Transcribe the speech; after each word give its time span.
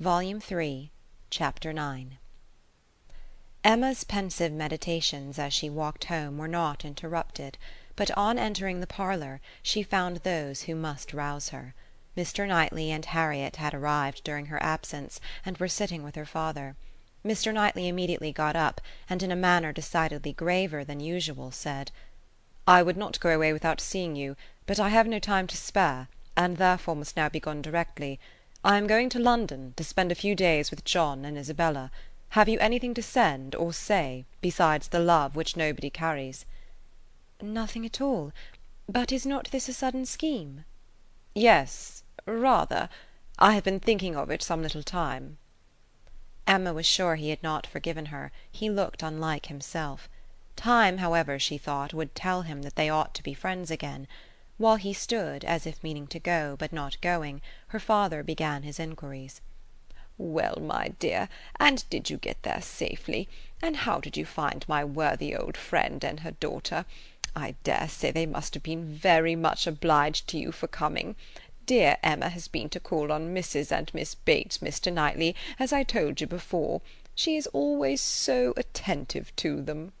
Volume 0.00 0.38
Three, 0.38 0.92
Chapter 1.28 1.70
IX 1.70 2.10
Emma's 3.64 4.04
pensive 4.04 4.52
meditations 4.52 5.40
as 5.40 5.52
she 5.52 5.68
walked 5.68 6.04
home 6.04 6.38
were 6.38 6.46
not 6.46 6.84
interrupted; 6.84 7.58
but 7.96 8.08
on 8.12 8.38
entering 8.38 8.78
the 8.78 8.86
parlour 8.86 9.40
she 9.60 9.82
found 9.82 10.18
those 10.18 10.62
who 10.62 10.76
must 10.76 11.12
rouse 11.12 11.48
her. 11.48 11.74
Mr. 12.16 12.46
Knightley 12.46 12.92
and 12.92 13.06
Harriet 13.06 13.56
had 13.56 13.74
arrived 13.74 14.22
during 14.22 14.46
her 14.46 14.62
absence, 14.62 15.18
and 15.44 15.58
were 15.58 15.66
sitting 15.66 16.04
with 16.04 16.14
her 16.14 16.24
father. 16.24 16.76
Mr. 17.24 17.52
Knightley 17.52 17.88
immediately 17.88 18.30
got 18.30 18.54
up, 18.54 18.80
and 19.10 19.20
in 19.20 19.32
a 19.32 19.34
manner 19.34 19.72
decidedly 19.72 20.32
graver 20.32 20.84
than 20.84 21.00
usual, 21.00 21.50
said, 21.50 21.90
"I 22.68 22.84
would 22.84 22.96
not 22.96 23.18
go 23.18 23.30
away 23.34 23.52
without 23.52 23.80
seeing 23.80 24.14
you, 24.14 24.36
but 24.64 24.78
I 24.78 24.90
have 24.90 25.08
no 25.08 25.18
time 25.18 25.48
to 25.48 25.56
spare, 25.56 26.06
and 26.36 26.56
therefore 26.56 26.94
must 26.94 27.16
now 27.16 27.28
be 27.28 27.40
gone 27.40 27.62
directly. 27.62 28.20
I 28.68 28.76
am 28.76 28.86
going 28.86 29.08
to 29.08 29.18
London, 29.18 29.72
to 29.78 29.82
spend 29.82 30.12
a 30.12 30.14
few 30.14 30.34
days 30.34 30.70
with 30.70 30.84
John 30.84 31.24
and 31.24 31.38
Isabella. 31.38 31.90
Have 32.36 32.50
you 32.50 32.58
anything 32.58 32.92
to 32.92 33.02
send, 33.02 33.54
or 33.54 33.72
say, 33.72 34.26
besides 34.42 34.88
the 34.88 34.98
love 34.98 35.34
which 35.34 35.56
nobody 35.56 35.88
carries?" 35.88 36.44
"Nothing 37.40 37.86
at 37.86 38.02
all. 38.02 38.30
But 38.86 39.10
is 39.10 39.24
not 39.24 39.50
this 39.52 39.70
a 39.70 39.72
sudden 39.72 40.04
scheme?" 40.04 40.66
"Yes, 41.34 42.02
rather. 42.26 42.90
I 43.38 43.54
have 43.54 43.64
been 43.64 43.80
thinking 43.80 44.14
of 44.14 44.30
it 44.30 44.42
some 44.42 44.60
little 44.60 44.82
time." 44.82 45.38
Emma 46.46 46.74
was 46.74 46.84
sure 46.84 47.14
he 47.16 47.30
had 47.30 47.42
not 47.42 47.66
forgiven 47.66 48.06
her; 48.12 48.32
he 48.52 48.68
looked 48.68 49.02
unlike 49.02 49.46
himself. 49.46 50.10
Time, 50.56 50.98
however, 50.98 51.38
she 51.38 51.56
thought, 51.56 51.94
would 51.94 52.14
tell 52.14 52.42
him 52.42 52.60
that 52.60 52.76
they 52.76 52.90
ought 52.90 53.14
to 53.14 53.22
be 53.22 53.32
friends 53.32 53.70
again. 53.70 54.06
While 54.58 54.76
he 54.76 54.92
stood, 54.92 55.44
as 55.44 55.66
if 55.66 55.82
meaning 55.84 56.08
to 56.08 56.18
go, 56.18 56.56
but 56.58 56.72
not 56.72 57.00
going, 57.00 57.40
her 57.68 57.78
father 57.78 58.24
began 58.24 58.64
his 58.64 58.80
inquiries. 58.80 59.40
"Well, 60.18 60.58
my 60.60 60.88
dear, 60.98 61.28
and 61.60 61.88
did 61.88 62.10
you 62.10 62.16
get 62.16 62.42
there 62.42 62.60
safely? 62.60 63.28
And 63.62 63.76
how 63.76 64.00
did 64.00 64.16
you 64.16 64.26
find 64.26 64.68
my 64.68 64.84
worthy 64.84 65.34
old 65.36 65.56
friend 65.56 66.04
and 66.04 66.20
her 66.20 66.32
daughter? 66.32 66.86
I 67.36 67.54
dare 67.62 67.86
say 67.88 68.10
they 68.10 68.26
must 68.26 68.54
have 68.54 68.64
been 68.64 68.84
very 68.84 69.36
much 69.36 69.68
obliged 69.68 70.26
to 70.28 70.38
you 70.38 70.50
for 70.50 70.66
coming. 70.66 71.14
Dear 71.64 71.98
Emma 72.02 72.28
has 72.30 72.48
been 72.48 72.68
to 72.70 72.80
call 72.80 73.12
on 73.12 73.32
Mrs. 73.32 73.70
and 73.70 73.94
Miss 73.94 74.16
Bates, 74.16 74.58
Mr. 74.58 74.92
Knightley, 74.92 75.36
as 75.60 75.72
I 75.72 75.84
told 75.84 76.20
you 76.20 76.26
before. 76.26 76.80
She 77.14 77.36
is 77.36 77.46
always 77.48 78.00
so 78.00 78.54
attentive 78.56 79.34
to 79.36 79.62
them." 79.62 79.92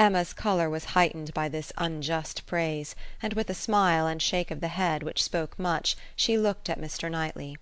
Emma's 0.00 0.32
colour 0.32 0.70
was 0.70 0.96
heightened 0.96 1.34
by 1.34 1.46
this 1.46 1.74
unjust 1.76 2.46
praise, 2.46 2.96
and 3.20 3.34
with 3.34 3.50
a 3.50 3.54
smile 3.54 4.06
and 4.06 4.22
shake 4.22 4.50
of 4.50 4.62
the 4.62 4.68
head 4.68 5.02
which 5.02 5.22
spoke 5.22 5.58
much 5.58 5.94
she 6.16 6.38
looked 6.38 6.70
at 6.70 6.80
Mr. 6.80 7.10
Knightley. 7.10 7.58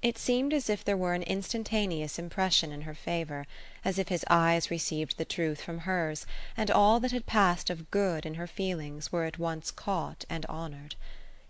It 0.00 0.16
seemed 0.16 0.54
as 0.54 0.70
if 0.70 0.82
there 0.82 0.96
were 0.96 1.12
an 1.12 1.24
instantaneous 1.24 2.18
impression 2.18 2.72
in 2.72 2.80
her 2.88 2.94
favour, 2.94 3.46
as 3.84 3.98
if 3.98 4.08
his 4.08 4.24
eyes 4.30 4.70
received 4.70 5.18
the 5.18 5.26
truth 5.26 5.60
from 5.60 5.80
hers, 5.80 6.24
and 6.56 6.70
all 6.70 7.00
that 7.00 7.12
had 7.12 7.26
passed 7.26 7.68
of 7.68 7.90
good 7.90 8.24
in 8.24 8.36
her 8.36 8.46
feelings 8.46 9.12
were 9.12 9.24
at 9.24 9.38
once 9.38 9.70
caught 9.70 10.24
and 10.30 10.46
honoured. 10.46 10.96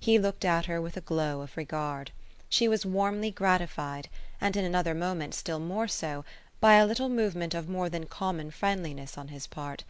He 0.01 0.19
looked 0.19 0.45
at 0.45 0.67
her 0.67 0.81
with 0.81 0.97
a 0.97 1.01
glow 1.01 1.43
of 1.43 1.57
regard. 1.57 2.11
She 2.49 2.67
was 2.67 2.85
warmly 2.85 3.31
gratified, 3.31 4.09
and 4.41 4.57
in 4.57 4.65
another 4.65 4.95
moment 4.95 5.33
still 5.33 5.61
more 5.61 5.87
so, 5.87 6.25
by 6.59 6.75
a 6.75 6.87
little 6.87 7.09
movement 7.09 7.55
of 7.55 7.69
more 7.69 7.89
than 7.89 8.07
common 8.07 8.51
friendliness 8.51 9.17
on 9.17 9.29
his 9.29 9.47
part. 9.47 9.85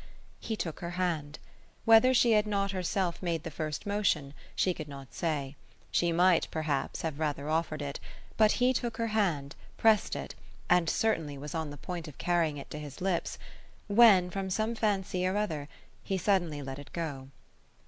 He 0.46 0.56
took 0.56 0.80
her 0.80 0.90
hand. 1.00 1.38
Whether 1.86 2.12
she 2.12 2.32
had 2.32 2.46
not 2.46 2.72
herself 2.72 3.22
made 3.22 3.44
the 3.44 3.50
first 3.50 3.86
motion, 3.86 4.34
she 4.54 4.74
could 4.74 4.88
not 4.88 5.14
say. 5.14 5.56
She 5.90 6.12
might, 6.12 6.48
perhaps, 6.50 7.00
have 7.00 7.18
rather 7.18 7.48
offered 7.48 7.80
it; 7.80 7.98
but 8.36 8.52
he 8.60 8.74
took 8.74 8.98
her 8.98 9.06
hand, 9.06 9.56
pressed 9.78 10.14
it, 10.14 10.34
and 10.68 10.90
certainly 10.90 11.38
was 11.38 11.54
on 11.54 11.70
the 11.70 11.78
point 11.78 12.08
of 12.08 12.18
carrying 12.18 12.58
it 12.58 12.68
to 12.72 12.78
his 12.78 13.00
lips, 13.00 13.38
when, 13.86 14.28
from 14.28 14.50
some 14.50 14.74
fancy 14.74 15.26
or 15.26 15.34
other, 15.38 15.66
he 16.02 16.18
suddenly 16.18 16.60
let 16.60 16.78
it 16.78 16.92
go. 16.92 17.30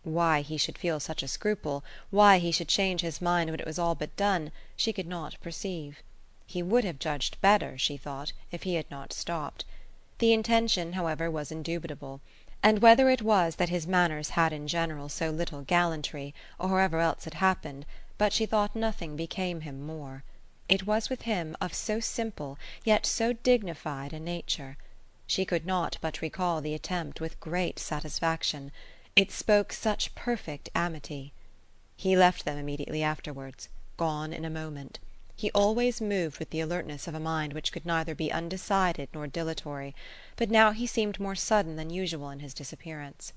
Why 0.03 0.41
he 0.41 0.57
should 0.57 0.79
feel 0.79 0.99
such 0.99 1.23
a 1.23 1.29
scruple, 1.29 1.85
why 2.09 2.39
he 2.39 2.51
should 2.53 2.69
change 2.69 3.03
his 3.03 3.21
mind 3.21 3.51
when 3.51 3.61
it 3.61 3.67
was 3.67 3.79
all 3.79 3.95
but 3.95 4.17
done, 4.17 4.51
she 4.77 4.95
could 4.95 5.07
not 5.07 5.39
perceive. 5.43 6.03
He 6.47 6.63
would 6.63 6.85
have 6.85 6.99
judged 6.99 7.39
better, 7.43 7.77
she 7.77 7.99
thought, 7.99 8.33
if 8.51 8.63
he 8.63 8.77
had 8.77 8.91
not 8.91 9.13
stopped. 9.13 9.67
The 10.21 10.33
intention, 10.33 10.95
however, 10.95 11.31
was 11.31 11.53
indubitable; 11.53 12.23
and 12.67 12.81
whether 12.81 13.09
it 13.09 13.23
was 13.23 13.55
that 13.55 13.69
his 13.69 13.87
manners 13.87 14.31
had 14.31 14.53
in 14.53 14.67
general 14.67 15.09
so 15.09 15.31
little 15.31 15.63
gallantry, 15.63 16.35
or 16.59 16.71
however 16.71 16.99
else 16.99 17.25
it 17.25 17.35
happened, 17.35 17.87
but 18.19 18.33
she 18.33 18.45
thought 18.45 18.75
nothing 18.75 19.15
became 19.15 19.61
him 19.61 19.87
more. 19.87 20.25
It 20.69 20.85
was 20.85 21.09
with 21.09 21.23
him 21.23 21.57
of 21.61 21.73
so 21.73 22.01
simple, 22.01 22.59
yet 22.83 23.07
so 23.07 23.33
dignified 23.33 24.13
a 24.13 24.19
nature. 24.19 24.77
She 25.29 25.45
could 25.45 25.65
not 25.65 25.97
but 26.01 26.21
recall 26.21 26.61
the 26.61 26.75
attempt 26.75 27.21
with 27.21 27.39
great 27.39 27.79
satisfaction. 27.79 28.73
It 29.15 29.31
spoke 29.31 29.73
such 29.73 30.17
perfect 30.17 30.69
amity. 30.75 31.33
He 31.97 32.17
left 32.17 32.45
them 32.45 32.59
immediately 32.59 33.01
afterwards, 33.01 33.69
gone 33.97 34.33
in 34.33 34.45
a 34.45 34.51
moment. 34.51 34.99
He 35.39 35.51
always 35.51 36.01
moved 36.01 36.39
with 36.39 36.49
the 36.49 36.61
alertness 36.61 37.07
of 37.07 37.15
a 37.15 37.21
mind 37.21 37.53
which 37.53 37.71
could 37.71 37.85
neither 37.85 38.15
be 38.15 38.33
undecided 38.33 39.11
nor 39.13 39.27
dilatory; 39.27 39.95
but 40.37 40.51
now 40.51 40.71
he 40.71 40.87
seemed 40.87 41.21
more 41.21 41.35
sudden 41.35 41.77
than 41.77 41.91
usual 41.91 42.31
in 42.31 42.41
his 42.41 42.55
disappearance. 42.55 43.35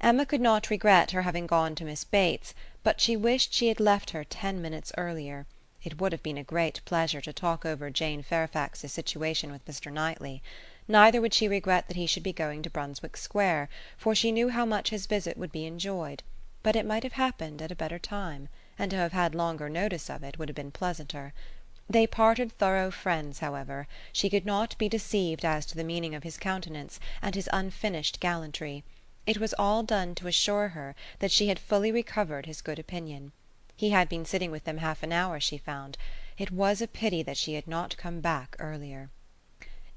Emma 0.00 0.26
could 0.26 0.40
not 0.40 0.70
regret 0.70 1.12
her 1.12 1.22
having 1.22 1.46
gone 1.46 1.76
to 1.76 1.84
Miss 1.84 2.02
Bates, 2.02 2.52
but 2.82 3.00
she 3.00 3.16
wished 3.16 3.52
she 3.54 3.68
had 3.68 3.78
left 3.78 4.10
her 4.10 4.24
ten 4.24 4.60
minutes 4.60 4.90
earlier. 4.98 5.46
It 5.84 6.00
would 6.00 6.10
have 6.10 6.24
been 6.24 6.36
a 6.36 6.42
great 6.42 6.84
pleasure 6.84 7.20
to 7.20 7.32
talk 7.32 7.64
over 7.64 7.90
Jane 7.90 8.24
Fairfax's 8.24 8.92
situation 8.92 9.52
with 9.52 9.64
Mr. 9.66 9.92
Knightley. 9.92 10.42
Neither 10.88 11.20
would 11.20 11.32
she 11.32 11.46
regret 11.46 11.86
that 11.86 11.96
he 11.96 12.06
should 12.08 12.24
be 12.24 12.32
going 12.32 12.60
to 12.64 12.70
Brunswick 12.70 13.16
Square, 13.16 13.68
for 13.96 14.16
she 14.16 14.32
knew 14.32 14.48
how 14.48 14.64
much 14.64 14.90
his 14.90 15.06
visit 15.06 15.36
would 15.38 15.52
be 15.52 15.64
enjoyed; 15.64 16.24
but 16.64 16.74
it 16.74 16.84
might 16.84 17.04
have 17.04 17.12
happened 17.12 17.62
at 17.62 17.70
a 17.70 17.76
better 17.76 18.00
time, 18.00 18.48
and 18.78 18.90
to 18.90 18.96
have 18.96 19.12
had 19.12 19.34
longer 19.34 19.68
notice 19.68 20.08
of 20.08 20.22
it 20.22 20.38
would 20.38 20.48
have 20.48 20.56
been 20.56 20.70
pleasanter. 20.70 21.32
They 21.90 22.06
parted 22.06 22.52
thorough 22.52 22.90
friends, 22.90 23.38
however; 23.40 23.88
she 24.12 24.30
could 24.30 24.46
not 24.46 24.76
be 24.78 24.88
deceived 24.88 25.44
as 25.44 25.64
to 25.66 25.76
the 25.76 25.84
meaning 25.84 26.14
of 26.14 26.22
his 26.22 26.36
countenance, 26.36 27.00
and 27.22 27.34
his 27.34 27.48
unfinished 27.52 28.20
gallantry. 28.20 28.84
It 29.26 29.38
was 29.38 29.54
all 29.58 29.82
done 29.82 30.14
to 30.16 30.26
assure 30.28 30.68
her 30.68 30.94
that 31.18 31.32
she 31.32 31.48
had 31.48 31.58
fully 31.58 31.90
recovered 31.90 32.46
his 32.46 32.60
good 32.60 32.78
opinion. 32.78 33.32
He 33.74 33.90
had 33.90 34.08
been 34.08 34.24
sitting 34.24 34.50
with 34.50 34.64
them 34.64 34.78
half 34.78 35.02
an 35.02 35.12
hour, 35.12 35.40
she 35.40 35.58
found. 35.58 35.98
It 36.36 36.50
was 36.50 36.80
a 36.80 36.88
pity 36.88 37.22
that 37.22 37.36
she 37.36 37.54
had 37.54 37.66
not 37.66 37.96
come 37.96 38.20
back 38.20 38.54
earlier. 38.58 39.10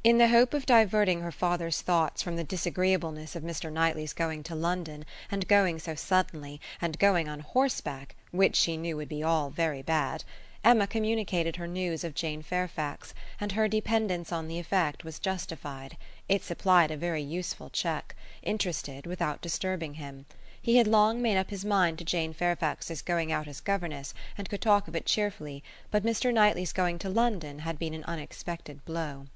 In 0.03 0.17
the 0.17 0.29
hope 0.29 0.55
of 0.55 0.65
diverting 0.65 1.21
her 1.21 1.31
father's 1.31 1.81
thoughts 1.83 2.23
from 2.23 2.35
the 2.35 2.43
disagreeableness 2.43 3.35
of 3.35 3.43
Mr. 3.43 3.71
Knightley's 3.71 4.13
going 4.13 4.41
to 4.45 4.55
London, 4.55 5.05
and 5.29 5.47
going 5.47 5.77
so 5.77 5.93
suddenly, 5.93 6.59
and 6.81 6.97
going 6.97 7.29
on 7.29 7.41
horseback, 7.41 8.15
which 8.31 8.55
she 8.55 8.77
knew 8.77 8.97
would 8.97 9.07
be 9.09 9.21
all 9.21 9.51
very 9.51 9.83
bad, 9.83 10.23
Emma 10.63 10.87
communicated 10.87 11.57
her 11.57 11.67
news 11.67 12.03
of 12.03 12.15
Jane 12.15 12.41
Fairfax, 12.41 13.13
and 13.39 13.51
her 13.51 13.67
dependence 13.67 14.31
on 14.31 14.47
the 14.47 14.57
effect 14.57 15.03
was 15.03 15.19
justified; 15.19 15.97
it 16.27 16.43
supplied 16.43 16.89
a 16.89 16.97
very 16.97 17.21
useful 17.21 17.69
check, 17.69 18.15
interested 18.41 19.05
without 19.05 19.39
disturbing 19.39 19.93
him. 19.93 20.25
He 20.59 20.77
had 20.77 20.87
long 20.87 21.21
made 21.21 21.37
up 21.37 21.51
his 21.51 21.63
mind 21.63 21.99
to 21.99 22.03
Jane 22.05 22.33
Fairfax's 22.33 23.03
going 23.03 23.31
out 23.31 23.47
as 23.47 23.59
governess, 23.61 24.15
and 24.35 24.49
could 24.49 24.61
talk 24.61 24.87
of 24.87 24.95
it 24.95 25.05
cheerfully, 25.05 25.63
but 25.91 26.01
Mr. 26.03 26.33
Knightley's 26.33 26.73
going 26.73 26.97
to 26.97 27.07
London 27.07 27.59
had 27.59 27.77
been 27.77 27.93
an 27.93 28.03
unexpected 28.05 28.83
blow. 28.83 29.27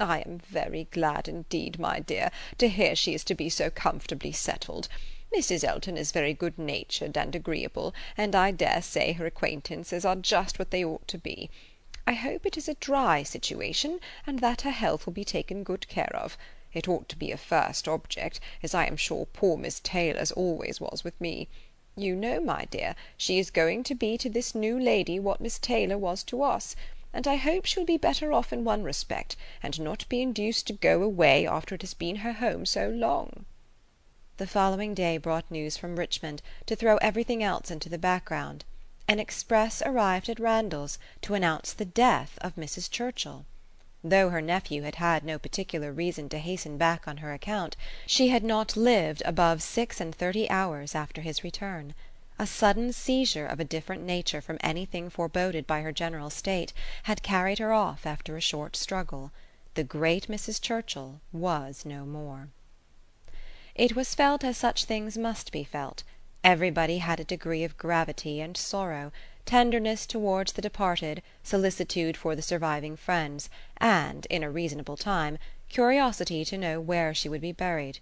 "I 0.00 0.20
am 0.20 0.38
very 0.38 0.84
glad 0.90 1.28
indeed, 1.28 1.78
my 1.78 2.00
dear, 2.00 2.30
to 2.56 2.70
hear 2.70 2.96
she 2.96 3.12
is 3.12 3.24
to 3.24 3.34
be 3.34 3.50
so 3.50 3.68
comfortably 3.68 4.32
settled. 4.32 4.88
Mrs. 5.36 5.64
Elton 5.64 5.98
is 5.98 6.12
very 6.12 6.32
good 6.32 6.58
natured 6.58 7.16
and 7.18 7.34
agreeable, 7.34 7.94
and 8.16 8.34
I 8.34 8.52
dare 8.52 8.80
say 8.80 9.12
her 9.12 9.26
acquaintances 9.26 10.06
are 10.06 10.16
just 10.16 10.58
what 10.58 10.70
they 10.70 10.82
ought 10.82 11.06
to 11.08 11.18
be. 11.18 11.50
I 12.06 12.14
hope 12.14 12.46
it 12.46 12.56
is 12.56 12.68
a 12.68 12.74
dry 12.74 13.22
situation, 13.22 14.00
and 14.26 14.38
that 14.38 14.62
her 14.62 14.70
health 14.70 15.04
will 15.04 15.12
be 15.12 15.26
taken 15.26 15.62
good 15.62 15.86
care 15.88 16.16
of. 16.16 16.38
It 16.72 16.88
ought 16.88 17.10
to 17.10 17.16
be 17.16 17.30
a 17.30 17.36
first 17.36 17.86
object, 17.86 18.40
as 18.62 18.74
I 18.74 18.86
am 18.86 18.96
sure 18.96 19.26
poor 19.26 19.58
Miss 19.58 19.78
Taylor's 19.78 20.32
always 20.32 20.80
was 20.80 21.04
with 21.04 21.20
me. 21.20 21.48
You 21.96 22.16
know, 22.16 22.40
my 22.40 22.64
dear, 22.64 22.94
she 23.18 23.38
is 23.38 23.50
going 23.50 23.84
to 23.84 23.94
be 23.94 24.16
to 24.16 24.30
this 24.30 24.54
new 24.54 24.80
lady 24.80 25.20
what 25.20 25.42
Miss 25.42 25.58
Taylor 25.58 25.98
was 25.98 26.22
to 26.24 26.42
us 26.42 26.74
and 27.12 27.28
I 27.28 27.36
hope 27.36 27.66
she 27.66 27.78
will 27.78 27.86
be 27.86 27.96
better 27.96 28.32
off 28.32 28.52
in 28.52 28.64
one 28.64 28.82
respect, 28.82 29.36
and 29.62 29.78
not 29.80 30.08
be 30.08 30.22
induced 30.22 30.66
to 30.68 30.72
go 30.72 31.02
away 31.02 31.46
after 31.46 31.74
it 31.74 31.82
has 31.82 31.94
been 31.94 32.16
her 32.16 32.32
home 32.32 32.64
so 32.64 32.88
long." 32.88 33.44
The 34.38 34.46
following 34.46 34.94
day 34.94 35.18
brought 35.18 35.50
news 35.50 35.76
from 35.76 35.98
Richmond 35.98 36.40
to 36.66 36.74
throw 36.74 36.96
everything 36.96 37.42
else 37.42 37.70
into 37.70 37.88
the 37.88 37.98
background. 37.98 38.64
An 39.06 39.20
express 39.20 39.82
arrived 39.82 40.28
at 40.28 40.40
Randalls 40.40 40.98
to 41.20 41.34
announce 41.34 41.72
the 41.72 41.84
death 41.84 42.38
of 42.40 42.54
Mrs. 42.56 42.90
Churchill. 42.90 43.44
Though 44.02 44.30
her 44.30 44.40
nephew 44.40 44.82
had 44.82 44.96
had 44.96 45.22
no 45.24 45.38
particular 45.38 45.92
reason 45.92 46.28
to 46.30 46.38
hasten 46.38 46.78
back 46.78 47.06
on 47.06 47.18
her 47.18 47.32
account, 47.32 47.76
she 48.06 48.28
had 48.28 48.42
not 48.42 48.76
lived 48.76 49.22
above 49.24 49.62
six 49.62 50.00
and 50.00 50.14
thirty 50.14 50.48
hours 50.50 50.94
after 50.94 51.20
his 51.20 51.44
return. 51.44 51.94
A 52.42 52.46
sudden 52.46 52.92
seizure 52.92 53.46
of 53.46 53.60
a 53.60 53.64
different 53.64 54.02
nature 54.02 54.40
from 54.40 54.58
anything 54.62 55.08
foreboded 55.08 55.64
by 55.64 55.80
her 55.80 55.92
general 55.92 56.28
state, 56.28 56.72
had 57.04 57.22
carried 57.22 57.60
her 57.60 57.72
off 57.72 58.04
after 58.04 58.36
a 58.36 58.40
short 58.40 58.74
struggle. 58.74 59.30
The 59.74 59.84
great 59.84 60.26
Mrs. 60.26 60.60
Churchill 60.60 61.20
was 61.30 61.84
no 61.86 62.04
more. 62.04 62.48
It 63.76 63.94
was 63.94 64.16
felt 64.16 64.42
as 64.42 64.56
such 64.56 64.86
things 64.86 65.16
must 65.16 65.52
be 65.52 65.62
felt. 65.62 66.02
Everybody 66.42 66.98
had 66.98 67.20
a 67.20 67.24
degree 67.24 67.62
of 67.62 67.78
gravity 67.78 68.40
and 68.40 68.56
sorrow, 68.56 69.12
tenderness 69.46 70.04
towards 70.04 70.54
the 70.54 70.62
departed, 70.62 71.22
solicitude 71.44 72.16
for 72.16 72.34
the 72.34 72.42
surviving 72.42 72.96
friends, 72.96 73.50
and, 73.76 74.26
in 74.26 74.42
a 74.42 74.50
reasonable 74.50 74.96
time, 74.96 75.38
curiosity 75.68 76.44
to 76.46 76.58
know 76.58 76.80
where 76.80 77.14
she 77.14 77.28
would 77.28 77.40
be 77.40 77.52
buried. 77.52 78.00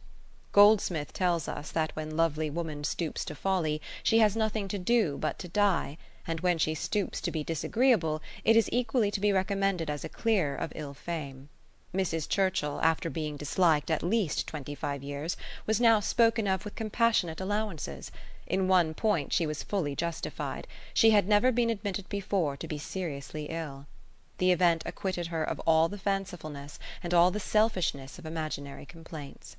Goldsmith 0.52 1.12
tells 1.12 1.46
us 1.46 1.70
that 1.70 1.94
when 1.94 2.16
lovely 2.16 2.50
woman 2.50 2.82
stoops 2.82 3.24
to 3.26 3.36
folly, 3.36 3.80
she 4.02 4.18
has 4.18 4.34
nothing 4.34 4.66
to 4.66 4.78
do 4.78 5.16
but 5.16 5.38
to 5.38 5.46
die, 5.46 5.96
and 6.26 6.40
when 6.40 6.58
she 6.58 6.74
stoops 6.74 7.20
to 7.20 7.30
be 7.30 7.44
disagreeable, 7.44 8.20
it 8.44 8.56
is 8.56 8.68
equally 8.72 9.12
to 9.12 9.20
be 9.20 9.32
recommended 9.32 9.88
as 9.88 10.04
a 10.04 10.08
clear 10.08 10.56
of 10.56 10.72
ill 10.74 10.92
fame. 10.92 11.50
Mrs. 11.94 12.28
Churchill, 12.28 12.80
after 12.82 13.08
being 13.08 13.36
disliked 13.36 13.92
at 13.92 14.02
least 14.02 14.48
twenty 14.48 14.74
five 14.74 15.04
years, 15.04 15.36
was 15.66 15.80
now 15.80 16.00
spoken 16.00 16.48
of 16.48 16.64
with 16.64 16.74
compassionate 16.74 17.40
allowances. 17.40 18.10
In 18.46 18.66
one 18.66 18.92
point 18.92 19.32
she 19.32 19.46
was 19.46 19.62
fully 19.62 19.94
justified: 19.94 20.66
she 20.92 21.10
had 21.10 21.28
never 21.28 21.52
been 21.52 21.70
admitted 21.70 22.08
before 22.08 22.56
to 22.56 22.66
be 22.66 22.76
seriously 22.76 23.46
ill. 23.50 23.86
The 24.38 24.50
event 24.50 24.82
acquitted 24.84 25.28
her 25.28 25.44
of 25.44 25.60
all 25.60 25.88
the 25.88 25.96
fancifulness 25.96 26.80
and 27.04 27.14
all 27.14 27.30
the 27.30 27.38
selfishness 27.38 28.18
of 28.18 28.26
imaginary 28.26 28.84
complaints. 28.84 29.56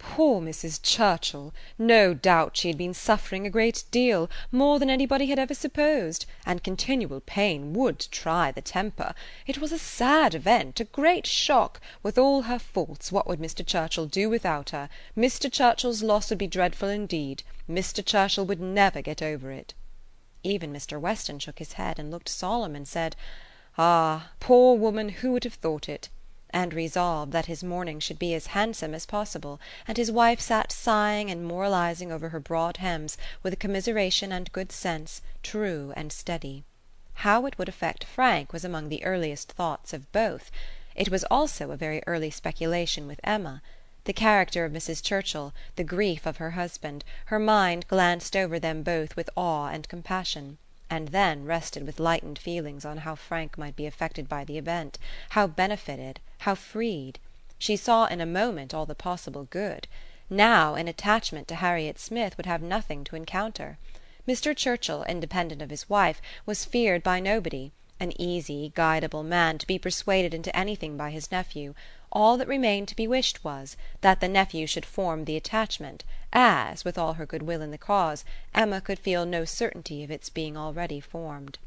Poor 0.00 0.40
Mrs. 0.40 0.80
Churchill! 0.82 1.54
No 1.78 2.14
doubt 2.14 2.56
she 2.56 2.66
had 2.66 2.76
been 2.76 2.94
suffering 2.94 3.46
a 3.46 3.50
great 3.50 3.84
deal, 3.92 4.28
more 4.50 4.80
than 4.80 4.90
anybody 4.90 5.26
had 5.26 5.38
ever 5.38 5.54
supposed, 5.54 6.26
and 6.44 6.64
continual 6.64 7.20
pain 7.20 7.72
would 7.74 8.00
try 8.10 8.50
the 8.50 8.60
temper. 8.60 9.14
It 9.46 9.58
was 9.58 9.70
a 9.70 9.78
sad 9.78 10.34
event, 10.34 10.80
a 10.80 10.84
great 10.84 11.28
shock; 11.28 11.80
with 12.02 12.18
all 12.18 12.42
her 12.42 12.58
faults, 12.58 13.12
what 13.12 13.28
would 13.28 13.38
Mr. 13.38 13.64
Churchill 13.64 14.06
do 14.06 14.28
without 14.28 14.70
her? 14.70 14.88
Mr. 15.16 15.48
Churchill's 15.48 16.02
loss 16.02 16.28
would 16.30 16.40
be 16.40 16.48
dreadful 16.48 16.88
indeed. 16.88 17.44
Mr. 17.70 18.04
Churchill 18.04 18.46
would 18.46 18.60
never 18.60 19.00
get 19.00 19.22
over 19.22 19.52
it. 19.52 19.74
Even 20.42 20.72
Mr. 20.72 21.00
Weston 21.00 21.38
shook 21.38 21.60
his 21.60 21.74
head, 21.74 22.00
and 22.00 22.10
looked 22.10 22.28
solemn, 22.28 22.74
and 22.74 22.88
said, 22.88 23.14
"Ah! 23.78 24.32
poor 24.40 24.76
woman, 24.76 25.10
who 25.10 25.30
would 25.30 25.44
have 25.44 25.54
thought 25.54 25.88
it?" 25.88 26.08
And 26.54 26.72
resolved 26.72 27.32
that 27.32 27.46
his 27.46 27.64
mourning 27.64 27.98
should 27.98 28.18
be 28.18 28.32
as 28.32 28.46
handsome 28.46 28.94
as 28.94 29.04
possible, 29.04 29.60
and 29.88 29.98
his 29.98 30.12
wife 30.12 30.40
sat 30.40 30.70
sighing 30.70 31.28
and 31.28 31.44
moralizing 31.44 32.12
over 32.12 32.28
her 32.28 32.38
broad 32.38 32.76
hems 32.76 33.18
with 33.42 33.52
a 33.52 33.56
commiseration 33.56 34.30
and 34.30 34.52
good 34.52 34.70
sense, 34.70 35.20
true 35.42 35.92
and 35.96 36.12
steady. 36.12 36.62
How 37.14 37.44
it 37.46 37.58
would 37.58 37.68
affect 37.68 38.04
Frank 38.04 38.52
was 38.52 38.64
among 38.64 38.88
the 38.88 39.04
earliest 39.04 39.50
thoughts 39.50 39.92
of 39.92 40.10
both. 40.12 40.52
It 40.94 41.10
was 41.10 41.24
also 41.24 41.72
a 41.72 41.76
very 41.76 42.00
early 42.06 42.30
speculation 42.30 43.08
with 43.08 43.20
Emma. 43.24 43.60
The 44.04 44.12
character 44.12 44.64
of 44.64 44.72
Mrs. 44.72 45.02
Churchill, 45.02 45.52
the 45.74 45.82
grief 45.82 46.24
of 46.24 46.36
her 46.36 46.52
husband, 46.52 47.04
her 47.26 47.40
mind 47.40 47.88
glanced 47.88 48.36
over 48.36 48.60
them 48.60 48.84
both 48.84 49.16
with 49.16 49.28
awe 49.36 49.70
and 49.70 49.88
compassion 49.88 50.58
and 50.90 51.08
then 51.08 51.44
rested 51.44 51.84
with 51.84 51.98
lightened 51.98 52.38
feelings 52.38 52.84
on 52.84 52.98
how 52.98 53.16
Frank 53.16 53.58
might 53.58 53.74
be 53.74 53.86
affected 53.86 54.28
by 54.28 54.44
the 54.44 54.58
event, 54.58 54.98
how 55.30 55.46
benefited, 55.46 56.20
how 56.44 56.54
freed. 56.54 57.18
She 57.58 57.74
saw 57.74 58.04
in 58.04 58.20
a 58.20 58.26
moment 58.26 58.74
all 58.74 58.84
the 58.84 58.94
possible 58.94 59.44
good. 59.44 59.88
Now 60.28 60.74
an 60.74 60.88
attachment 60.88 61.48
to 61.48 61.54
Harriet 61.54 61.98
Smith 61.98 62.36
would 62.36 62.44
have 62.44 62.60
nothing 62.60 63.02
to 63.04 63.16
encounter. 63.16 63.78
Mr. 64.28 64.54
Churchill, 64.54 65.04
independent 65.04 65.62
of 65.62 65.70
his 65.70 65.88
wife, 65.88 66.20
was 66.44 66.66
feared 66.66 67.02
by 67.02 67.18
nobody 67.18 67.72
an 67.98 68.12
easy, 68.20 68.72
guidable 68.74 69.22
man 69.22 69.56
to 69.56 69.66
be 69.66 69.78
persuaded 69.78 70.34
into 70.34 70.54
anything 70.54 70.96
by 70.96 71.10
his 71.10 71.30
nephew 71.30 71.72
all 72.14 72.36
that 72.36 72.46
remained 72.46 72.88
to 72.88 72.96
be 72.96 73.08
wished 73.08 73.42
was, 73.42 73.76
that 74.02 74.20
the 74.20 74.28
nephew 74.28 74.66
should 74.66 74.86
form 74.86 75.24
the 75.24 75.36
attachment, 75.36 76.04
as, 76.32 76.84
with 76.84 76.96
all 76.96 77.14
her 77.14 77.26
good 77.26 77.42
will 77.42 77.60
in 77.60 77.70
the 77.70 77.78
cause, 77.78 78.24
Emma 78.54 78.80
could 78.80 78.98
feel 78.98 79.26
no 79.26 79.44
certainty 79.44 80.04
of 80.04 80.10
its 80.10 80.28
being 80.28 80.56
already 80.56 81.00
formed. 81.00 81.58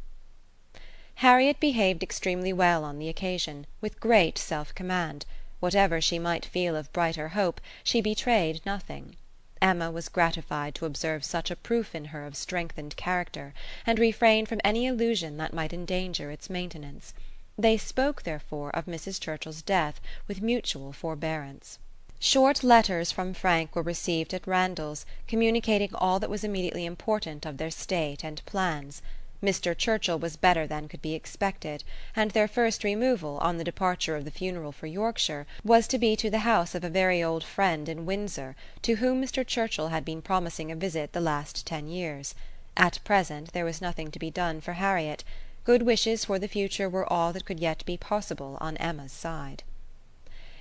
Harriet 1.21 1.59
behaved 1.59 2.03
extremely 2.03 2.53
well 2.53 2.83
on 2.83 2.99
the 2.99 3.09
occasion, 3.09 3.65
with 3.81 3.99
great 3.99 4.37
self 4.37 4.75
command; 4.75 5.25
whatever 5.59 5.99
she 5.99 6.19
might 6.19 6.45
feel 6.45 6.75
of 6.75 6.93
brighter 6.93 7.29
hope, 7.29 7.59
she 7.83 8.01
betrayed 8.01 8.63
nothing. 8.67 9.15
Emma 9.59 9.89
was 9.89 10.09
gratified 10.09 10.75
to 10.75 10.85
observe 10.85 11.25
such 11.25 11.49
a 11.49 11.55
proof 11.55 11.95
in 11.95 12.05
her 12.05 12.23
of 12.23 12.37
strengthened 12.37 12.95
character, 12.97 13.55
and 13.83 13.97
refrained 13.97 14.47
from 14.47 14.61
any 14.63 14.85
allusion 14.85 15.37
that 15.37 15.55
might 15.55 15.73
endanger 15.73 16.29
its 16.29 16.51
maintenance. 16.51 17.15
They 17.57 17.77
spoke, 17.77 18.21
therefore, 18.21 18.69
of 18.75 18.85
Mrs. 18.85 19.19
Churchill's 19.19 19.63
death 19.63 19.99
with 20.27 20.43
mutual 20.43 20.93
forbearance. 20.93 21.79
Short 22.19 22.63
letters 22.63 23.11
from 23.11 23.33
Frank 23.33 23.75
were 23.75 23.81
received 23.81 24.35
at 24.35 24.45
Randalls, 24.45 25.03
communicating 25.27 25.95
all 25.95 26.19
that 26.19 26.29
was 26.29 26.43
immediately 26.43 26.85
important 26.85 27.43
of 27.43 27.57
their 27.57 27.71
state 27.71 28.23
and 28.23 28.45
plans. 28.45 29.01
Mr. 29.43 29.77
Churchill 29.77 30.17
was 30.17 30.35
better 30.35 30.65
than 30.65 30.87
could 30.87 31.01
be 31.01 31.13
expected, 31.13 31.83
and 32.15 32.31
their 32.31 32.47
first 32.47 32.83
removal, 32.83 33.37
on 33.37 33.57
the 33.57 33.63
departure 33.63 34.15
of 34.15 34.25
the 34.25 34.31
funeral 34.31 34.71
for 34.71 34.87
Yorkshire, 34.87 35.45
was 35.63 35.87
to 35.87 35.99
be 35.99 36.15
to 36.15 36.29
the 36.31 36.39
house 36.39 36.73
of 36.73 36.83
a 36.83 36.89
very 36.89 37.21
old 37.21 37.43
friend 37.43 37.87
in 37.87 38.05
Windsor, 38.05 38.55
to 38.81 38.95
whom 38.95 39.21
Mr. 39.21 39.45
Churchill 39.45 39.89
had 39.89 40.03
been 40.03 40.23
promising 40.23 40.71
a 40.71 40.75
visit 40.75 41.13
the 41.13 41.21
last 41.21 41.67
ten 41.67 41.87
years. 41.87 42.33
At 42.75 42.99
present 43.03 43.53
there 43.53 43.65
was 43.65 43.81
nothing 43.81 44.09
to 44.11 44.19
be 44.19 44.31
done 44.31 44.59
for 44.59 44.73
Harriet. 44.73 45.23
Good 45.63 45.83
wishes 45.83 46.25
for 46.25 46.39
the 46.39 46.47
future 46.47 46.89
were 46.89 47.11
all 47.11 47.31
that 47.33 47.45
could 47.45 47.59
yet 47.59 47.85
be 47.85 47.97
possible 47.97 48.57
on 48.59 48.77
Emma's 48.77 49.11
side. 49.11 49.63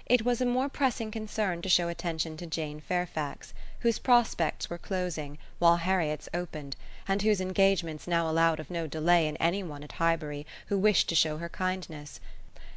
It 0.09 0.25
was 0.25 0.41
a 0.41 0.47
more 0.47 0.69
pressing 0.69 1.11
concern 1.11 1.63
to 1.63 1.69
show 1.69 1.89
attention 1.89 2.37
to 2.37 2.47
Jane 2.47 2.79
Fairfax, 2.79 3.53
whose 3.81 3.99
prospects 3.99 4.71
were 4.71 4.79
closing, 4.79 5.37
while 5.59 5.79
Harriet's 5.79 6.29
opened, 6.33 6.77
and 7.09 7.23
whose 7.23 7.41
engagements 7.41 8.07
now 8.07 8.31
allowed 8.31 8.61
of 8.61 8.71
no 8.71 8.87
delay 8.87 9.27
in 9.27 9.37
any 9.39 9.65
one 9.65 9.83
at 9.83 9.91
Highbury 9.99 10.47
who 10.69 10.79
wished 10.79 11.09
to 11.09 11.17
show 11.17 11.39
her 11.39 11.49
kindness; 11.49 12.21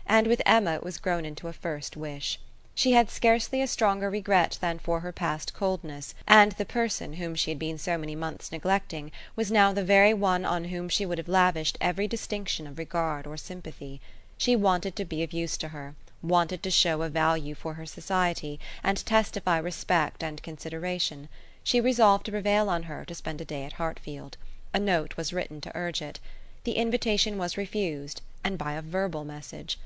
and 0.07 0.25
with 0.25 0.41
Emma 0.43 0.73
it 0.73 0.83
was 0.83 0.97
grown 0.97 1.23
into 1.23 1.47
a 1.47 1.53
first 1.53 1.95
wish. 1.95 2.39
She 2.73 2.93
had 2.93 3.11
scarcely 3.11 3.61
a 3.61 3.67
stronger 3.67 4.09
regret 4.09 4.57
than 4.59 4.79
for 4.79 5.01
her 5.01 5.11
past 5.11 5.53
coldness, 5.53 6.15
and 6.27 6.53
the 6.53 6.65
person 6.65 7.13
whom 7.13 7.35
she 7.35 7.51
had 7.51 7.59
been 7.59 7.77
so 7.77 7.95
many 7.95 8.15
months 8.15 8.51
neglecting 8.51 9.11
was 9.35 9.51
now 9.51 9.71
the 9.71 9.83
very 9.83 10.15
one 10.15 10.45
on 10.45 10.63
whom 10.63 10.89
she 10.89 11.05
would 11.05 11.19
have 11.19 11.29
lavished 11.29 11.77
every 11.79 12.07
distinction 12.07 12.65
of 12.65 12.79
regard 12.79 13.27
or 13.27 13.37
sympathy. 13.37 14.01
She 14.39 14.55
wanted 14.55 14.95
to 14.95 15.05
be 15.05 15.21
of 15.21 15.31
use 15.31 15.57
to 15.57 15.67
her, 15.67 15.93
wanted 16.21 16.61
to 16.63 16.71
show 16.71 17.01
a 17.01 17.09
value 17.09 17.55
for 17.55 17.75
her 17.75 17.85
society, 17.85 18.59
and 18.83 19.05
testify 19.05 19.57
respect 19.57 20.23
and 20.23 20.43
consideration. 20.43 21.29
She 21.63 21.79
resolved 21.79 22.25
to 22.25 22.31
prevail 22.31 22.69
on 22.69 22.83
her 22.83 23.05
to 23.05 23.15
spend 23.15 23.41
a 23.41 23.45
day 23.45 23.63
at 23.63 23.73
Hartfield. 23.73 24.37
A 24.73 24.79
note 24.79 25.17
was 25.17 25.33
written 25.33 25.61
to 25.61 25.75
urge 25.75 26.01
it. 26.01 26.19
The 26.63 26.73
invitation 26.73 27.37
was 27.37 27.57
refused, 27.57 28.21
and 28.43 28.57
by 28.57 28.73
a 28.73 28.81
verbal 28.81 29.23
message. 29.23 29.79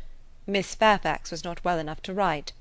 Miss 0.48 0.76
Fairfax 0.76 1.32
was 1.32 1.44
not 1.44 1.64
well 1.64 1.80
enough 1.80 2.02
to 2.04 2.14
write 2.14 2.52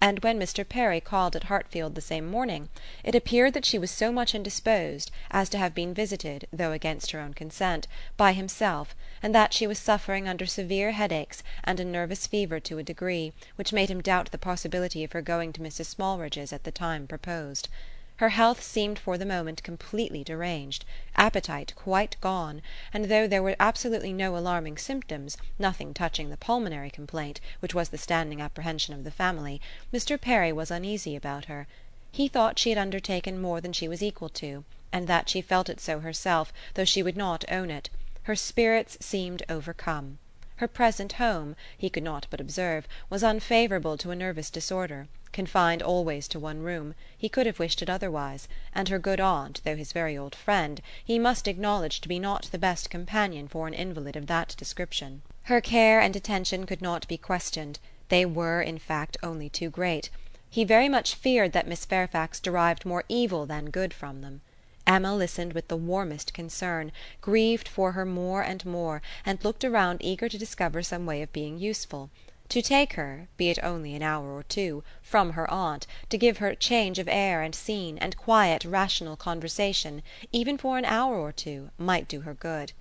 and 0.00 0.20
when 0.20 0.38
Mr. 0.38 0.68
Perry 0.68 1.00
called 1.00 1.34
at 1.34 1.44
Hartfield 1.44 1.94
the 1.94 2.00
same 2.00 2.24
morning, 2.24 2.68
it 3.02 3.14
appeared 3.14 3.52
that 3.54 3.64
she 3.64 3.78
was 3.78 3.90
so 3.90 4.12
much 4.12 4.34
indisposed 4.34 5.10
as 5.30 5.48
to 5.48 5.58
have 5.58 5.74
been 5.74 5.92
visited, 5.92 6.46
though 6.52 6.72
against 6.72 7.10
her 7.10 7.20
own 7.20 7.34
consent, 7.34 7.88
by 8.16 8.32
himself, 8.32 8.94
and 9.22 9.34
that 9.34 9.52
she 9.52 9.66
was 9.66 9.78
suffering 9.78 10.28
under 10.28 10.46
severe 10.46 10.92
headaches 10.92 11.42
and 11.64 11.80
a 11.80 11.84
nervous 11.84 12.26
fever 12.26 12.60
to 12.60 12.78
a 12.78 12.82
degree, 12.82 13.32
which 13.56 13.72
made 13.72 13.90
him 13.90 14.00
doubt 14.00 14.30
the 14.30 14.38
possibility 14.38 15.02
of 15.02 15.12
her 15.12 15.22
going 15.22 15.52
to 15.52 15.60
Mrs. 15.60 15.86
Smallridge's 15.86 16.52
at 16.52 16.62
the 16.62 16.70
time 16.70 17.06
proposed. 17.06 17.68
Her 18.18 18.30
health 18.30 18.64
seemed 18.64 18.98
for 18.98 19.16
the 19.16 19.24
moment 19.24 19.62
completely 19.62 20.24
deranged, 20.24 20.84
appetite 21.14 21.72
quite 21.76 22.16
gone, 22.20 22.62
and 22.92 23.04
though 23.04 23.28
there 23.28 23.44
were 23.44 23.54
absolutely 23.60 24.12
no 24.12 24.36
alarming 24.36 24.78
symptoms, 24.78 25.36
nothing 25.56 25.94
touching 25.94 26.28
the 26.28 26.36
pulmonary 26.36 26.90
complaint, 26.90 27.40
which 27.60 27.76
was 27.76 27.90
the 27.90 27.96
standing 27.96 28.40
apprehension 28.40 28.92
of 28.92 29.04
the 29.04 29.12
family, 29.12 29.60
Mr. 29.92 30.20
Perry 30.20 30.52
was 30.52 30.72
uneasy 30.72 31.14
about 31.14 31.44
her. 31.44 31.68
He 32.10 32.26
thought 32.26 32.58
she 32.58 32.70
had 32.70 32.78
undertaken 32.78 33.40
more 33.40 33.60
than 33.60 33.72
she 33.72 33.86
was 33.86 34.02
equal 34.02 34.30
to, 34.30 34.64
and 34.92 35.06
that 35.06 35.28
she 35.28 35.40
felt 35.40 35.68
it 35.68 35.78
so 35.78 36.00
herself, 36.00 36.52
though 36.74 36.84
she 36.84 37.04
would 37.04 37.16
not 37.16 37.44
own 37.48 37.70
it. 37.70 37.88
Her 38.24 38.34
spirits 38.34 38.98
seemed 39.00 39.44
overcome. 39.48 40.18
Her 40.56 40.66
present 40.66 41.12
home, 41.12 41.54
he 41.76 41.88
could 41.88 42.02
not 42.02 42.26
but 42.30 42.40
observe, 42.40 42.88
was 43.08 43.22
unfavourable 43.22 43.96
to 43.98 44.10
a 44.10 44.16
nervous 44.16 44.50
disorder 44.50 45.06
confined 45.32 45.82
always 45.82 46.26
to 46.28 46.38
one 46.38 46.62
room 46.62 46.94
he 47.16 47.28
could 47.28 47.46
have 47.46 47.58
wished 47.58 47.82
it 47.82 47.90
otherwise 47.90 48.48
and 48.74 48.88
her 48.88 48.98
good 48.98 49.20
aunt, 49.20 49.60
though 49.64 49.76
his 49.76 49.92
very 49.92 50.16
old 50.16 50.34
friend, 50.34 50.80
he 51.04 51.18
must 51.18 51.46
acknowledge 51.46 52.00
to 52.00 52.08
be 52.08 52.18
not 52.18 52.48
the 52.50 52.58
best 52.58 52.88
companion 52.88 53.46
for 53.46 53.66
an 53.66 53.74
invalid 53.74 54.16
of 54.16 54.26
that 54.26 54.54
description. 54.56 55.22
Her 55.42 55.60
care 55.60 56.00
and 56.00 56.16
attention 56.16 56.66
could 56.66 56.80
not 56.80 57.06
be 57.08 57.18
questioned; 57.18 57.78
they 58.08 58.24
were, 58.24 58.62
in 58.62 58.78
fact, 58.78 59.16
only 59.22 59.48
too 59.48 59.70
great. 59.70 60.08
He 60.48 60.64
very 60.64 60.88
much 60.88 61.14
feared 61.14 61.52
that 61.52 61.68
Miss 61.68 61.84
Fairfax 61.84 62.40
derived 62.40 62.86
more 62.86 63.04
evil 63.08 63.44
than 63.44 63.70
good 63.70 63.92
from 63.92 64.22
them. 64.22 64.40
Emma 64.86 65.14
listened 65.14 65.52
with 65.52 65.68
the 65.68 65.76
warmest 65.76 66.32
concern, 66.32 66.90
grieved 67.20 67.68
for 67.68 67.92
her 67.92 68.06
more 68.06 68.42
and 68.42 68.64
more, 68.64 69.02
and 69.26 69.44
looked 69.44 69.64
around 69.64 70.00
eager 70.02 70.28
to 70.28 70.38
discover 70.38 70.82
some 70.82 71.04
way 71.04 71.20
of 71.20 71.30
being 71.34 71.58
useful 71.58 72.08
to 72.48 72.62
take 72.62 72.94
her, 72.94 73.28
be 73.36 73.50
it 73.50 73.58
only 73.62 73.94
an 73.94 74.02
hour 74.02 74.32
or 74.32 74.42
two, 74.42 74.82
from 75.02 75.32
her 75.32 75.50
aunt, 75.50 75.86
to 76.08 76.16
give 76.16 76.38
her 76.38 76.54
change 76.54 76.98
of 76.98 77.08
air 77.08 77.42
and 77.42 77.54
scene, 77.54 77.98
and 77.98 78.16
quiet 78.16 78.64
rational 78.64 79.16
conversation, 79.16 80.02
even 80.32 80.56
for 80.56 80.78
an 80.78 80.84
hour 80.84 81.16
or 81.16 81.32
two, 81.32 81.70
might 81.76 82.08
do 82.08 82.22
her 82.22 82.34
good. 82.34 82.72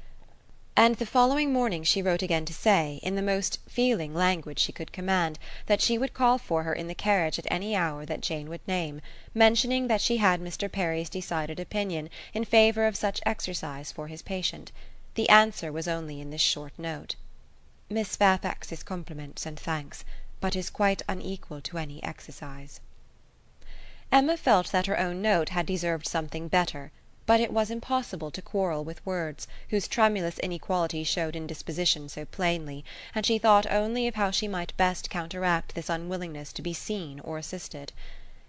And 0.80 0.96
the 0.98 1.08
following 1.08 1.52
morning 1.52 1.84
she 1.84 2.04
wrote 2.04 2.22
again 2.22 2.46
to 2.46 2.54
say, 2.54 3.00
in 3.02 3.16
the 3.16 3.22
most 3.24 3.60
feeling 3.68 4.14
language 4.14 4.60
she 4.60 4.72
could 4.72 4.92
command, 4.92 5.40
that 5.66 5.82
she 5.82 5.98
would 5.98 6.14
call 6.14 6.38
for 6.38 6.64
her 6.64 6.74
in 6.74 6.88
the 6.88 6.94
carriage 6.94 7.40
at 7.40 7.48
any 7.50 7.76
hour 7.76 8.06
that 8.06 8.22
Jane 8.22 8.48
would 8.50 8.66
name, 8.68 9.02
mentioning 9.34 9.88
that 9.88 10.02
she 10.02 10.18
had 10.18 10.40
Mr. 10.40 10.72
Perry's 10.72 11.10
decided 11.10 11.60
opinion 11.60 12.12
in 12.32 12.46
favour 12.46 12.86
of 12.86 12.96
such 12.96 13.22
exercise 13.26 13.92
for 13.92 14.06
his 14.06 14.22
patient. 14.22 14.72
The 15.16 15.28
answer 15.30 15.72
was 15.72 15.88
only 15.88 16.22
in 16.22 16.30
this 16.30 16.42
short 16.42 16.74
note. 16.78 17.16
Miss 17.90 18.18
Fairfax's 18.18 18.84
compliments 18.84 19.46
and 19.46 19.58
thanks, 19.58 20.04
but 20.42 20.58
is 20.58 20.70
quite 20.70 21.04
unequal 21.08 21.62
to 21.62 21.78
any 21.78 22.04
exercise. 22.04 22.82
Emma 24.12 24.36
felt 24.36 24.74
that 24.74 24.88
her 24.88 25.00
own 25.00 25.22
note 25.22 25.50
had 25.50 25.66
deserved 25.66 26.06
something 26.06 26.50
better, 26.50 26.92
but 27.26 27.40
it 27.40 27.54
was 27.54 27.72
impossible 27.72 28.30
to 28.32 28.42
quarrel 28.42 28.84
with 28.84 29.06
words, 29.06 29.48
whose 29.70 29.88
tremulous 29.88 30.38
inequality 30.40 31.06
showed 31.06 31.34
indisposition 31.34 32.10
so 32.10 32.26
plainly, 32.26 32.84
and 33.16 33.26
she 33.26 33.38
thought 33.38 33.66
only 33.72 34.06
of 34.06 34.16
how 34.16 34.32
she 34.32 34.50
might 34.50 34.76
best 34.76 35.10
counteract 35.10 35.74
this 35.74 35.90
unwillingness 35.90 36.52
to 36.52 36.62
be 36.62 36.74
seen 36.74 37.22
or 37.22 37.38
assisted. 37.38 37.94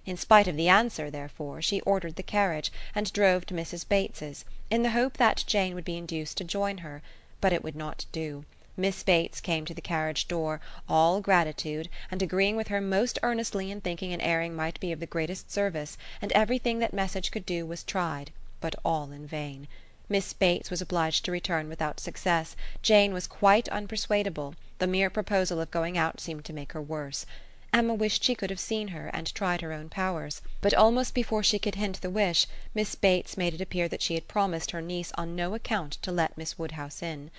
In 0.04 0.16
spite 0.16 0.49
of 0.49 0.57
the 0.57 0.68
answer, 0.68 1.12
therefore, 1.12 1.62
she 1.62 1.80
ordered 1.83 2.16
the 2.16 2.25
carriage, 2.25 2.73
and 2.92 3.12
drove 3.12 3.47
to 3.47 3.54
Mrs. 3.54 3.88
Bates's, 3.88 4.45
in 4.68 4.83
the 4.83 4.90
hope 4.90 5.16
that 5.16 5.45
Jane 5.47 5.76
would 5.76 5.85
be 5.85 5.97
induced 5.97 6.38
to 6.38 6.45
join 6.45 6.78
her; 6.78 7.02
but 7.40 7.52
it 7.52 7.62
would 7.62 7.76
not 7.76 8.04
do. 8.11 8.45
Miss 8.81 9.03
Bates 9.03 9.41
came 9.41 9.65
to 9.65 9.75
the 9.75 9.81
carriage 9.81 10.29
door, 10.29 10.61
all 10.89 11.21
gratitude, 11.21 11.89
and 12.13 12.23
agreeing 12.23 12.55
with 12.55 12.69
her 12.69 12.81
most 12.81 13.19
earnestly 13.25 13.73
in 13.73 13.81
thinking 13.81 14.13
an 14.13 14.21
airing 14.21 14.55
might 14.55 14.79
be 14.79 14.93
of 14.93 15.01
the 15.01 15.05
greatest 15.07 15.51
service, 15.51 15.99
and 16.23 16.31
everything 16.31 16.79
that 16.79 16.93
message 16.95 17.33
could 17.33 17.45
do 17.45 17.67
was 17.67 17.83
tried, 17.83 18.31
but 18.61 18.77
all 18.85 19.11
in 19.11 19.27
vain. 19.27 19.67
Miss 20.09 20.33
Bates 20.33 20.71
was 20.71 20.81
obliged 20.81 21.25
to 21.25 21.33
return 21.33 21.69
without 21.69 21.99
success, 21.99 22.55
Jane 22.81 23.13
was 23.13 23.27
quite 23.27 23.69
unpersuadable, 23.73 24.55
the 24.79 24.87
mere 24.87 25.11
proposal 25.11 25.61
of 25.61 25.73
going 25.73 25.99
out 25.99 26.21
seemed 26.21 26.45
to 26.45 26.53
make 26.53 26.71
her 26.71 26.81
worse. 26.81 27.27
Emma 27.73 27.95
wished 27.95 28.23
she 28.23 28.37
could 28.37 28.49
have 28.49 28.61
seen 28.61 28.89
her, 28.95 29.09
and 29.09 29.35
tried 29.35 29.61
her 29.61 29.73
own 29.73 29.89
powers; 29.89 30.41
but 30.61 30.73
almost 30.73 31.15
before 31.15 31.43
she 31.43 31.59
could 31.59 31.75
hint 31.75 32.01
the 32.01 32.11
wish, 32.11 32.47
Miss 32.75 32.95
Bates 32.95 33.37
made 33.37 33.55
it 33.55 33.61
appear 33.61 33.89
that 33.89 34.03
she 34.03 34.15
had 34.15 34.29
promised 34.29 34.71
her 34.71 34.81
niece 34.81 35.11
on 35.17 35.35
no 35.35 35.55
account 35.57 35.95
to 36.03 36.13
let 36.13 36.39
Miss 36.39 36.57
Woodhouse 36.61 37.03
in. 37.03 37.33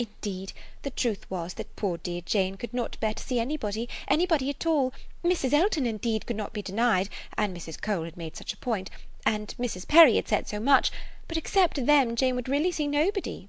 Indeed, 0.00 0.52
the 0.82 0.90
truth 0.90 1.28
was 1.28 1.54
that 1.54 1.74
poor 1.74 1.98
dear 1.98 2.20
Jane 2.20 2.56
could 2.56 2.72
not 2.72 3.00
bear 3.00 3.14
to 3.14 3.22
see 3.22 3.40
anybody, 3.40 3.88
anybody 4.06 4.48
at 4.48 4.64
all. 4.64 4.92
Mrs. 5.24 5.52
Elton, 5.52 5.86
indeed, 5.86 6.24
could 6.24 6.36
not 6.36 6.52
be 6.52 6.62
denied, 6.62 7.08
and 7.36 7.56
Mrs. 7.56 7.82
Cole 7.82 8.04
had 8.04 8.16
made 8.16 8.36
such 8.36 8.52
a 8.52 8.58
point, 8.58 8.90
and 9.26 9.56
Mrs. 9.58 9.88
Perry 9.88 10.14
had 10.14 10.28
said 10.28 10.46
so 10.46 10.60
much, 10.60 10.92
but 11.26 11.36
except 11.36 11.84
them 11.84 12.14
Jane 12.14 12.36
would 12.36 12.48
really 12.48 12.70
see 12.70 12.86
nobody. 12.86 13.48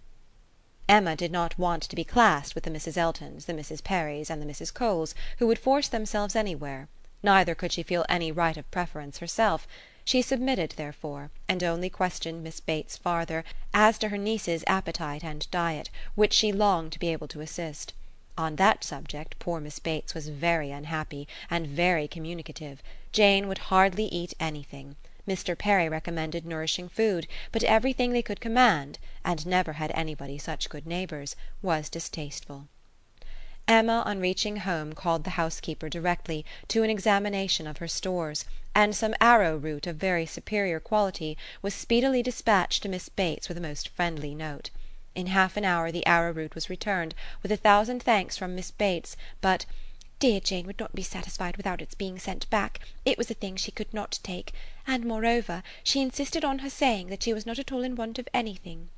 Emma 0.88 1.16
did 1.16 1.32
not 1.32 1.60
want 1.60 1.84
to 1.84 1.96
be 1.96 2.04
classed 2.04 2.56
with 2.56 2.64
the 2.64 2.72
Mrs. 2.72 2.98
Eltons, 2.98 3.46
the 3.46 3.54
Mrs. 3.54 3.84
Perrys 3.84 4.32
and 4.32 4.42
the 4.42 4.52
Mrs. 4.52 4.74
Coles, 4.74 5.14
who 5.38 5.46
would 5.46 5.60
force 5.60 5.88
themselves 5.88 6.36
anywhere; 6.36 6.90
neither 7.22 7.54
could 7.54 7.72
she 7.72 7.84
feel 7.84 8.08
any 8.10 8.32
right 8.32 8.58
of 8.58 8.72
preference 8.72 9.20
herself. 9.20 9.68
She 10.10 10.24
submitted, 10.24 10.72
therefore, 10.72 11.30
and 11.48 11.64
only 11.64 11.88
questioned 11.88 12.44
Miss 12.44 12.60
Bates 12.60 12.98
farther 12.98 13.44
as 13.76 14.00
to 14.00 14.10
her 14.10 14.18
niece's 14.18 14.64
appetite 14.66 15.24
and 15.24 15.46
diet, 15.52 15.92
which 16.16 16.34
she 16.34 16.52
longed 16.52 16.94
to 16.94 17.00
be 17.00 17.10
able 17.10 17.28
to 17.28 17.42
assist. 17.42 17.94
On 18.36 18.56
that 18.56 18.84
subject 18.84 19.38
poor 19.38 19.60
Miss 19.60 19.78
Bates 19.78 20.16
was 20.16 20.30
very 20.30 20.72
unhappy, 20.72 21.28
and 21.48 21.68
very 21.68 22.08
communicative. 22.08 22.82
Jane 23.12 23.48
would 23.48 23.70
hardly 23.70 24.06
eat 24.06 24.34
anything. 24.40 24.96
Mr. 25.28 25.56
Perry 25.56 25.88
recommended 25.88 26.44
nourishing 26.44 26.90
food, 26.90 27.28
but 27.52 27.64
everything 27.64 28.12
they 28.12 28.24
could 28.24 28.42
command 28.42 28.98
and 29.24 29.46
never 29.46 29.74
had 29.74 29.92
anybody 29.94 30.40
such 30.40 30.70
good 30.70 30.88
neighbours 30.88 31.36
was 31.62 31.88
distasteful. 31.88 32.68
Emma 33.70 34.02
on 34.04 34.20
reaching 34.20 34.58
home 34.58 34.94
called 34.94 35.24
the 35.24 35.30
housekeeper 35.38 35.90
directly 35.90 36.44
to 36.68 36.82
an 36.82 36.90
examination 36.90 37.68
of 37.68 37.78
her 37.78 37.88
stores, 37.88 38.44
and 38.74 38.96
some 38.96 39.14
arrowroot 39.22 39.86
of 39.86 39.96
very 39.96 40.26
superior 40.26 40.80
quality 40.80 41.38
was 41.62 41.72
speedily 41.76 42.24
despatched 42.24 42.82
to 42.82 42.90
Miss 42.90 43.10
Bates 43.10 43.48
with 43.48 43.60
a 43.60 43.62
most 43.62 43.88
friendly 43.90 44.34
note. 44.34 44.72
In 45.14 45.28
half 45.28 45.56
an 45.56 45.66
hour 45.66 45.92
the 45.92 46.04
arrowroot 46.08 46.56
was 46.56 46.68
returned, 46.68 47.14
with 47.44 47.52
a 47.52 47.58
thousand 47.58 48.02
thanks 48.02 48.36
from 48.36 48.56
Miss 48.56 48.72
Bates, 48.72 49.16
but 49.40 49.68
dear 50.18 50.40
Jane 50.40 50.66
would 50.66 50.80
not 50.80 50.96
be 50.96 51.04
satisfied 51.04 51.56
without 51.56 51.80
its 51.80 51.94
being 51.94 52.18
sent 52.18 52.50
back; 52.50 52.80
it 53.06 53.20
was 53.20 53.30
a 53.30 53.36
thing 53.36 53.56
she 53.56 53.70
could 53.72 53.94
not 53.94 54.18
take, 54.24 54.52
and 54.88 55.06
moreover 55.06 55.62
she 55.84 56.02
insisted 56.02 56.44
on 56.44 56.60
her 56.60 56.72
saying 56.72 57.10
that 57.10 57.22
she 57.22 57.34
was 57.34 57.46
not 57.46 57.60
at 57.60 57.72
all 57.72 57.84
in 57.84 57.96
want 57.96 58.18
of 58.18 58.28
anything. 58.34 58.90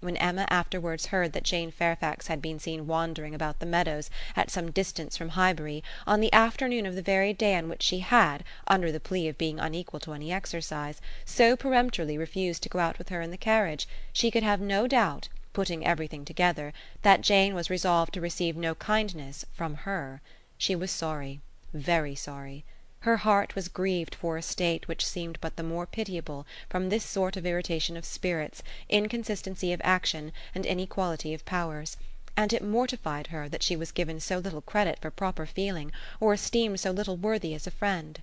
When 0.00 0.16
Emma 0.18 0.46
afterwards 0.48 1.06
heard 1.06 1.32
that 1.32 1.42
Jane 1.42 1.72
Fairfax 1.72 2.28
had 2.28 2.40
been 2.40 2.60
seen 2.60 2.86
wandering 2.86 3.34
about 3.34 3.58
the 3.58 3.66
meadows, 3.66 4.10
at 4.36 4.48
some 4.48 4.70
distance 4.70 5.16
from 5.16 5.30
Highbury, 5.30 5.82
on 6.06 6.20
the 6.20 6.32
afternoon 6.32 6.86
of 6.86 6.94
the 6.94 7.02
very 7.02 7.32
day 7.32 7.56
on 7.56 7.68
which 7.68 7.82
she 7.82 7.98
had, 7.98 8.44
under 8.68 8.92
the 8.92 9.00
plea 9.00 9.26
of 9.26 9.36
being 9.36 9.58
unequal 9.58 9.98
to 10.00 10.12
any 10.12 10.32
exercise, 10.32 11.00
so 11.24 11.56
peremptorily 11.56 12.16
refused 12.16 12.62
to 12.62 12.68
go 12.68 12.78
out 12.78 12.96
with 12.96 13.08
her 13.08 13.20
in 13.20 13.32
the 13.32 13.36
carriage, 13.36 13.88
she 14.12 14.30
could 14.30 14.44
have 14.44 14.60
no 14.60 14.86
doubt, 14.86 15.28
putting 15.52 15.84
everything 15.84 16.24
together, 16.24 16.72
that 17.02 17.20
Jane 17.20 17.52
was 17.52 17.68
resolved 17.68 18.14
to 18.14 18.20
receive 18.20 18.56
no 18.56 18.76
kindness 18.76 19.44
from 19.52 19.74
her. 19.78 20.22
She 20.56 20.76
was 20.76 20.92
sorry, 20.92 21.40
very 21.74 22.14
sorry. 22.14 22.64
Her 23.02 23.18
heart 23.18 23.54
was 23.54 23.68
grieved 23.68 24.12
for 24.16 24.36
a 24.36 24.42
state 24.42 24.88
which 24.88 25.06
seemed 25.06 25.38
but 25.40 25.54
the 25.54 25.62
more 25.62 25.86
pitiable 25.86 26.44
from 26.68 26.88
this 26.88 27.04
sort 27.04 27.36
of 27.36 27.46
irritation 27.46 27.96
of 27.96 28.04
spirits, 28.04 28.60
inconsistency 28.88 29.72
of 29.72 29.80
action, 29.84 30.32
and 30.52 30.66
inequality 30.66 31.32
of 31.32 31.44
powers; 31.44 31.96
and 32.36 32.52
it 32.52 32.60
mortified 32.60 33.28
her 33.28 33.48
that 33.48 33.62
she 33.62 33.76
was 33.76 33.92
given 33.92 34.18
so 34.18 34.38
little 34.38 34.60
credit 34.62 34.98
for 34.98 35.12
proper 35.12 35.46
feeling, 35.46 35.92
or 36.18 36.34
esteemed 36.34 36.80
so 36.80 36.90
little 36.90 37.16
worthy 37.16 37.54
as 37.54 37.68
a 37.68 37.70
friend. 37.70 38.20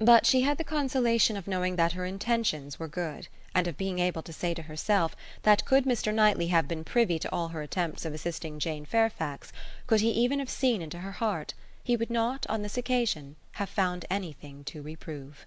But 0.00 0.26
she 0.26 0.40
had 0.40 0.58
the 0.58 0.64
consolation 0.64 1.36
of 1.36 1.46
knowing 1.46 1.76
that 1.76 1.92
her 1.92 2.04
intentions 2.04 2.80
were 2.80 2.88
good, 2.88 3.28
and 3.54 3.68
of 3.68 3.76
being 3.76 4.00
able 4.00 4.22
to 4.22 4.32
say 4.32 4.52
to 4.52 4.62
herself 4.62 5.14
that 5.44 5.64
could 5.64 5.84
Mr. 5.84 6.12
Knightley 6.12 6.48
have 6.48 6.66
been 6.66 6.82
privy 6.82 7.20
to 7.20 7.30
all 7.30 7.50
her 7.50 7.62
attempts 7.62 8.04
of 8.04 8.12
assisting 8.12 8.58
Jane 8.58 8.84
Fairfax, 8.84 9.52
could 9.86 10.00
he 10.00 10.10
even 10.10 10.40
have 10.40 10.50
seen 10.50 10.82
into 10.82 10.98
her 10.98 11.12
heart, 11.12 11.54
he 11.82 11.96
would 11.96 12.10
not, 12.10 12.46
on 12.48 12.62
this 12.62 12.78
occasion, 12.78 13.36
have 13.52 13.68
found 13.68 14.04
anything 14.08 14.62
to 14.64 14.82
reprove. 14.82 15.46